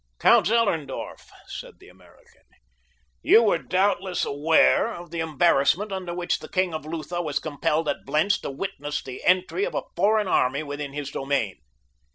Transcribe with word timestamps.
"Count 0.17 0.47
Zellerndorf," 0.47 1.29
said 1.45 1.75
the 1.77 1.87
American, 1.87 2.41
"you 3.21 3.43
were 3.43 3.59
doubtless 3.59 4.25
aware 4.25 4.91
of 4.91 5.11
the 5.11 5.19
embarrassment 5.19 5.91
under 5.91 6.11
which 6.11 6.39
the 6.39 6.49
king 6.49 6.73
of 6.73 6.87
Lutha 6.87 7.21
was 7.21 7.37
compelled 7.37 7.87
at 7.87 8.03
Blentz 8.03 8.39
to 8.39 8.49
witness 8.49 9.03
the 9.03 9.23
entry 9.23 9.63
of 9.63 9.75
a 9.75 9.83
foreign 9.95 10.27
army 10.27 10.63
within 10.63 10.93
his 10.93 11.11
domain. 11.11 11.57